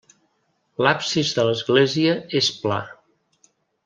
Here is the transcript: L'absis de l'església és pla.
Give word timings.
L'absis 0.85 1.33
de 1.39 1.45
l'església 1.49 2.15
és 2.43 2.49
pla. 2.63 2.81